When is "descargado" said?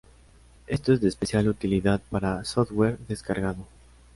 3.07-3.67